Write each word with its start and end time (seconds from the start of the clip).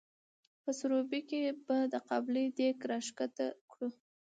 په 0.63 0.71
سروبي 0.79 1.21
کې 1.29 1.41
به 1.65 1.77
د 1.93 1.95
قابلي 2.09 2.45
دیګ 2.57 2.77
را 2.89 2.99
ښکته 3.07 3.47
کړو؟ 3.71 3.89